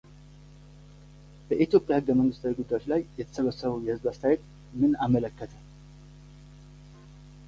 በኢትዮጵያ 1.47 1.97
ሕገ 1.99 2.07
መንግሥታዊ 2.19 2.53
ጉዳዮች 2.59 2.85
ላይ 2.91 3.01
የተሰበሰበው 3.19 3.83
የሕዝብ 3.87 4.07
አስተያየት 4.13 4.43
ምን 4.79 4.93
አመለከተ? 5.07 5.53